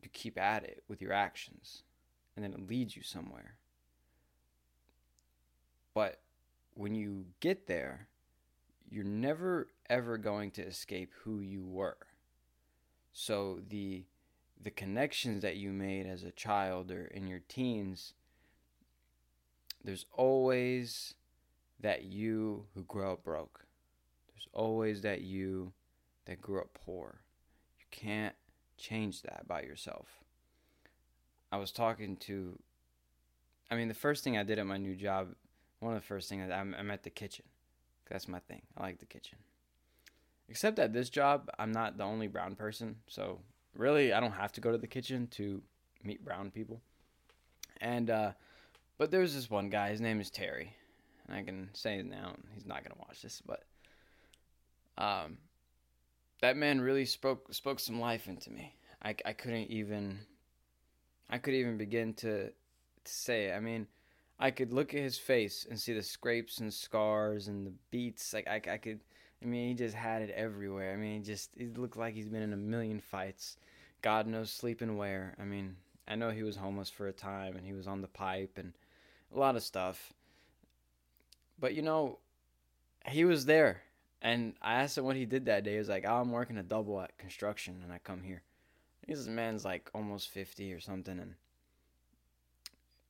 you 0.01 0.09
keep 0.13 0.37
at 0.37 0.63
it 0.63 0.83
with 0.87 1.01
your 1.01 1.11
actions. 1.11 1.83
And 2.35 2.43
then 2.43 2.53
it 2.53 2.67
leads 2.67 2.95
you 2.95 3.03
somewhere. 3.03 3.55
But 5.93 6.19
when 6.73 6.93
you 6.95 7.25
get 7.39 7.67
there, 7.67 8.07
you're 8.89 9.03
never 9.03 9.67
ever 9.89 10.17
going 10.17 10.51
to 10.51 10.61
escape 10.61 11.11
who 11.23 11.39
you 11.39 11.63
were. 11.63 11.97
So 13.13 13.61
the 13.67 14.05
the 14.61 14.71
connections 14.71 15.41
that 15.41 15.57
you 15.57 15.71
made 15.71 16.05
as 16.05 16.23
a 16.23 16.31
child 16.31 16.91
or 16.91 17.05
in 17.05 17.27
your 17.27 17.41
teens, 17.47 18.13
there's 19.85 20.05
always 20.13 21.13
that 21.79 22.03
you 22.03 22.65
who 22.73 22.83
grow 22.83 23.13
up 23.13 23.23
broke. 23.23 23.65
There's 24.27 24.47
always 24.51 25.01
that 25.01 25.21
you 25.21 25.73
that 26.25 26.41
grew 26.41 26.59
up 26.59 26.77
poor. 26.85 27.21
You 27.79 27.85
can't 27.91 28.35
change 28.77 29.21
that 29.21 29.47
by 29.47 29.61
yourself. 29.61 30.07
I 31.51 31.57
was 31.57 31.71
talking 31.71 32.17
to 32.17 32.57
I 33.69 33.75
mean 33.75 33.87
the 33.87 33.93
first 33.93 34.23
thing 34.23 34.37
I 34.37 34.43
did 34.43 34.59
at 34.59 34.65
my 34.65 34.77
new 34.77 34.95
job 34.95 35.35
one 35.79 35.93
of 35.93 36.01
the 36.01 36.07
first 36.07 36.29
things 36.29 36.51
I'm, 36.51 36.75
I'm 36.77 36.89
at 36.89 37.03
the 37.03 37.09
kitchen. 37.09 37.45
That's 38.09 38.27
my 38.27 38.39
thing. 38.39 38.61
I 38.77 38.83
like 38.83 38.99
the 38.99 39.05
kitchen. 39.05 39.37
Except 40.49 40.79
at 40.79 40.93
this 40.93 41.09
job, 41.09 41.49
I'm 41.57 41.71
not 41.71 41.97
the 41.97 42.03
only 42.03 42.27
brown 42.27 42.55
person, 42.55 42.97
so 43.07 43.39
really 43.75 44.13
I 44.13 44.19
don't 44.19 44.31
have 44.31 44.51
to 44.53 44.61
go 44.61 44.71
to 44.71 44.77
the 44.77 44.87
kitchen 44.87 45.27
to 45.31 45.61
meet 46.03 46.23
brown 46.23 46.51
people. 46.51 46.81
And 47.81 48.09
uh, 48.09 48.31
but 48.97 49.11
there's 49.11 49.33
this 49.33 49.49
one 49.49 49.69
guy. 49.69 49.89
His 49.89 50.01
name 50.01 50.19
is 50.19 50.29
Terry, 50.29 50.73
and 51.27 51.37
I 51.37 51.43
can 51.43 51.69
say 51.73 51.99
it 51.99 52.05
now. 52.05 52.35
He's 52.53 52.65
not 52.65 52.83
gonna 52.83 52.99
watch 52.99 53.21
this, 53.21 53.41
but 53.45 53.63
um, 54.97 55.37
that 56.41 56.57
man 56.57 56.81
really 56.81 57.05
spoke 57.05 57.53
spoke 57.53 57.79
some 57.79 57.99
life 57.99 58.27
into 58.27 58.51
me. 58.51 58.75
I 59.03 59.15
I 59.25 59.33
couldn't 59.33 59.69
even 59.71 60.19
I 61.29 61.37
could 61.37 61.53
even 61.53 61.77
begin 61.77 62.13
to, 62.15 62.49
to 62.49 62.51
say. 63.03 63.45
It. 63.45 63.53
I 63.53 63.59
mean, 63.59 63.87
I 64.39 64.51
could 64.51 64.73
look 64.73 64.93
at 64.93 65.01
his 65.01 65.17
face 65.17 65.65
and 65.69 65.79
see 65.79 65.93
the 65.93 66.03
scrapes 66.03 66.59
and 66.59 66.73
scars 66.73 67.47
and 67.47 67.65
the 67.65 67.73
beats. 67.91 68.33
Like 68.33 68.47
I, 68.47 68.61
I 68.73 68.77
could, 68.77 68.99
I 69.41 69.45
mean, 69.45 69.69
he 69.69 69.73
just 69.73 69.95
had 69.95 70.21
it 70.21 70.31
everywhere. 70.31 70.93
I 70.93 70.97
mean, 70.97 71.21
he 71.21 71.25
just 71.25 71.51
he 71.57 71.67
looked 71.67 71.97
like 71.97 72.13
he's 72.13 72.29
been 72.29 72.43
in 72.43 72.53
a 72.53 72.57
million 72.57 72.99
fights. 72.99 73.57
God 74.01 74.27
knows 74.27 74.51
sleeping 74.51 74.97
where. 74.97 75.35
I 75.39 75.45
mean, 75.45 75.77
I 76.07 76.15
know 76.15 76.29
he 76.29 76.43
was 76.43 76.55
homeless 76.55 76.89
for 76.89 77.07
a 77.07 77.13
time 77.13 77.55
and 77.55 77.65
he 77.65 77.73
was 77.73 77.87
on 77.87 78.01
the 78.01 78.07
pipe 78.07 78.57
and 78.57 78.73
a 79.35 79.39
lot 79.39 79.55
of 79.55 79.63
stuff. 79.63 80.13
But 81.59 81.73
you 81.73 81.81
know, 81.81 82.19
he 83.05 83.25
was 83.25 83.45
there. 83.45 83.81
And 84.21 84.53
I 84.61 84.75
asked 84.75 84.97
him 84.97 85.05
what 85.05 85.15
he 85.15 85.25
did 85.25 85.45
that 85.45 85.63
day. 85.63 85.73
He 85.73 85.77
was 85.77 85.89
like, 85.89 86.05
oh, 86.07 86.15
I'm 86.15 86.31
working 86.31 86.57
a 86.57 86.63
double 86.63 86.99
at 86.99 87.17
construction 87.17 87.81
and 87.83 87.93
I 87.93 87.99
come 87.99 88.23
here. 88.23 88.41
This 89.07 89.27
man's 89.27 89.63
like 89.63 89.91
almost 89.93 90.29
50 90.29 90.73
or 90.73 90.79
something. 90.79 91.19
And, 91.19 91.35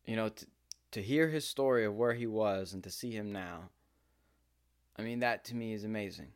you 0.06 0.18
know, 0.18 0.30
t- 0.30 0.48
to 0.92 1.02
hear 1.02 1.30
his 1.30 1.48
story 1.48 1.86
of 1.86 1.96
where 1.96 2.14
he 2.14 2.28
was 2.28 2.74
and 2.74 2.84
to 2.84 2.90
see 2.90 3.12
him 3.12 3.32
now, 3.32 3.70
I 4.98 5.04
mean, 5.04 5.20
that 5.20 5.46
to 5.46 5.56
me 5.56 5.74
is 5.74 5.86
amazing. 5.86 6.34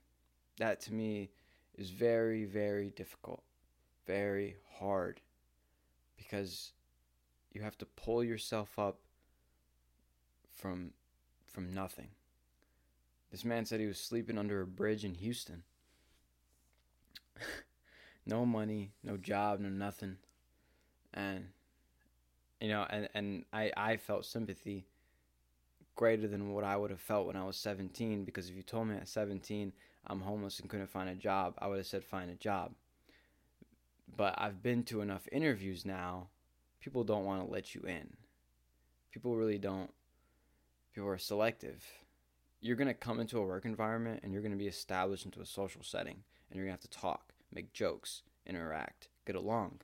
That 0.60 0.79
to 0.81 0.93
me 0.93 1.29
is 1.77 1.89
very, 1.89 2.46
very 2.46 2.89
difficult, 2.89 3.43
very 4.05 4.58
hard, 4.79 5.22
because 6.17 6.74
you 7.53 7.62
have 7.62 7.77
to 7.77 7.86
pull 7.86 8.24
yourself 8.24 8.77
up 8.77 9.00
from 10.59 10.91
from 11.47 11.73
nothing. 11.73 12.09
This 13.31 13.45
man 13.45 13.65
said 13.65 13.79
he 13.79 13.85
was 13.85 13.99
sleeping 13.99 14.37
under 14.37 14.61
a 14.61 14.67
bridge 14.67 15.05
in 15.05 15.15
Houston. 15.15 15.63
no 18.25 18.45
money, 18.45 18.91
no 19.03 19.17
job, 19.17 19.59
no 19.59 19.69
nothing. 19.69 20.17
And 21.13 21.47
you 22.59 22.69
know, 22.69 22.85
and, 22.89 23.07
and 23.13 23.45
I, 23.53 23.71
I 23.77 23.97
felt 23.97 24.25
sympathy 24.25 24.85
greater 25.95 26.27
than 26.27 26.53
what 26.53 26.63
I 26.63 26.75
would 26.77 26.91
have 26.91 26.99
felt 26.99 27.27
when 27.27 27.35
I 27.35 27.45
was 27.45 27.57
17 27.57 28.23
because 28.23 28.49
if 28.49 28.55
you 28.55 28.63
told 28.63 28.87
me 28.87 28.95
at 28.95 29.07
17 29.07 29.73
I'm 30.07 30.21
homeless 30.21 30.59
and 30.59 30.69
couldn't 30.69 30.89
find 30.89 31.09
a 31.09 31.15
job, 31.15 31.55
I 31.59 31.67
would 31.67 31.77
have 31.77 31.87
said 31.87 32.03
find 32.03 32.29
a 32.29 32.35
job. 32.35 32.71
But 34.15 34.35
I've 34.37 34.63
been 34.63 34.83
to 34.85 35.01
enough 35.01 35.27
interviews 35.31 35.85
now, 35.85 36.27
people 36.81 37.03
don't 37.03 37.25
want 37.25 37.45
to 37.45 37.51
let 37.51 37.75
you 37.75 37.81
in. 37.81 38.09
People 39.11 39.35
really 39.35 39.57
don't. 39.57 39.91
People 40.93 41.10
are 41.10 41.17
selective. 41.17 41.86
You're 42.62 42.75
going 42.75 42.88
to 42.88 42.93
come 42.93 43.19
into 43.19 43.38
a 43.38 43.46
work 43.46 43.65
environment 43.65 44.22
and 44.24 44.34
you're 44.34 44.41
going 44.41 44.51
to 44.51 44.58
be 44.58 44.67
established 44.67 45.25
into 45.25 45.41
a 45.41 45.46
social 45.46 45.84
setting 45.84 46.24
and 46.50 46.58
you're 46.58 46.65
going 46.65 46.77
to 46.77 46.81
have 46.81 46.91
to 46.91 47.00
talk, 47.00 47.34
make 47.53 47.74
jokes, 47.74 48.24
interact, 48.46 49.10
get 49.25 49.36
along. 49.36 49.79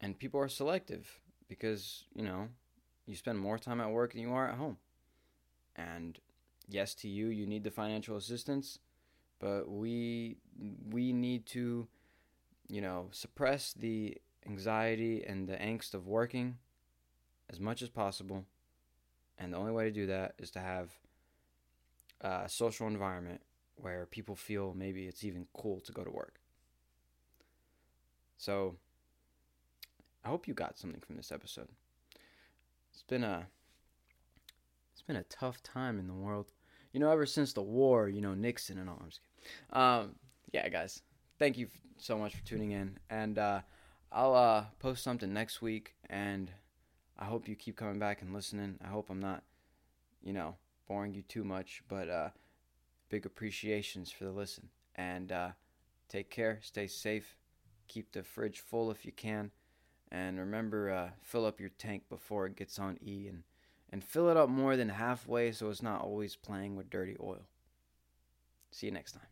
And 0.00 0.18
people 0.18 0.40
are 0.40 0.48
selective 0.48 1.20
because, 1.48 2.04
you 2.14 2.24
know, 2.24 2.48
you 3.06 3.14
spend 3.14 3.38
more 3.38 3.58
time 3.58 3.80
at 3.80 3.90
work 3.90 4.12
than 4.12 4.22
you 4.22 4.32
are 4.32 4.48
at 4.48 4.58
home. 4.58 4.76
And 5.76 6.18
yes, 6.68 6.94
to 6.96 7.08
you, 7.08 7.28
you 7.28 7.46
need 7.46 7.64
the 7.64 7.70
financial 7.70 8.16
assistance, 8.16 8.78
but 9.38 9.70
we 9.70 10.36
we 10.90 11.12
need 11.12 11.46
to, 11.46 11.88
you 12.68 12.80
know, 12.80 13.08
suppress 13.12 13.72
the 13.72 14.18
anxiety 14.46 15.24
and 15.24 15.48
the 15.48 15.56
angst 15.56 15.94
of 15.94 16.06
working 16.06 16.58
as 17.50 17.60
much 17.60 17.82
as 17.82 17.88
possible. 17.88 18.44
And 19.38 19.52
the 19.52 19.58
only 19.58 19.72
way 19.72 19.84
to 19.84 19.90
do 19.90 20.06
that 20.06 20.34
is 20.38 20.50
to 20.52 20.60
have 20.60 20.90
a 22.20 22.48
social 22.48 22.86
environment 22.86 23.40
where 23.76 24.06
people 24.06 24.36
feel 24.36 24.74
maybe 24.74 25.06
it's 25.06 25.24
even 25.24 25.46
cool 25.54 25.80
to 25.80 25.92
go 25.92 26.04
to 26.04 26.10
work. 26.10 26.40
So, 28.36 28.76
I 30.24 30.28
hope 30.28 30.46
you 30.46 30.54
got 30.54 30.78
something 30.78 31.00
from 31.00 31.16
this 31.16 31.32
episode. 31.32 31.68
It's 32.92 33.02
been 33.02 33.24
a 33.24 33.46
it's 34.92 35.02
been 35.02 35.16
a 35.16 35.24
tough 35.24 35.62
time 35.62 35.98
in 35.98 36.06
the 36.06 36.14
world. 36.14 36.52
You 36.92 37.00
know, 37.00 37.10
ever 37.10 37.26
since 37.26 37.52
the 37.52 37.62
war, 37.62 38.08
you 38.08 38.20
know, 38.20 38.34
Nixon 38.34 38.78
and 38.78 38.88
all. 38.88 38.98
I'm 39.00 39.08
just 39.08 39.20
kidding. 39.20 39.82
Um, 39.82 40.14
yeah, 40.52 40.68
guys, 40.68 41.02
thank 41.38 41.56
you 41.56 41.68
so 41.96 42.18
much 42.18 42.36
for 42.36 42.44
tuning 42.44 42.72
in, 42.72 42.98
and 43.10 43.38
uh, 43.38 43.60
I'll 44.12 44.34
uh, 44.34 44.64
post 44.78 45.02
something 45.02 45.32
next 45.32 45.62
week, 45.62 45.94
and 46.10 46.50
I 47.18 47.26
hope 47.26 47.48
you 47.48 47.54
keep 47.54 47.76
coming 47.76 47.98
back 47.98 48.22
and 48.22 48.32
listening. 48.32 48.78
I 48.84 48.88
hope 48.88 49.10
I'm 49.10 49.20
not, 49.20 49.42
you 50.22 50.32
know, 50.32 50.56
boring 50.88 51.14
you 51.14 51.22
too 51.22 51.44
much, 51.44 51.82
but 51.88 52.08
uh, 52.08 52.30
big 53.08 53.26
appreciations 53.26 54.10
for 54.10 54.24
the 54.24 54.30
listen, 54.30 54.68
and 54.96 55.30
uh, 55.30 55.50
take 56.08 56.30
care, 56.30 56.58
stay 56.62 56.86
safe, 56.86 57.36
keep 57.88 58.12
the 58.12 58.22
fridge 58.22 58.60
full 58.60 58.90
if 58.90 59.04
you 59.04 59.12
can. 59.12 59.50
And 60.10 60.38
remember, 60.38 60.90
uh, 60.90 61.10
fill 61.22 61.46
up 61.46 61.58
your 61.58 61.70
tank 61.70 62.04
before 62.10 62.46
it 62.46 62.56
gets 62.56 62.78
on 62.78 62.98
E 63.02 63.28
and, 63.28 63.44
and 63.90 64.04
fill 64.04 64.28
it 64.28 64.36
up 64.36 64.50
more 64.50 64.76
than 64.76 64.90
halfway 64.90 65.52
so 65.52 65.70
it's 65.70 65.82
not 65.82 66.02
always 66.02 66.36
playing 66.36 66.76
with 66.76 66.90
dirty 66.90 67.16
oil. 67.18 67.46
See 68.70 68.86
you 68.86 68.92
next 68.92 69.12
time. 69.12 69.31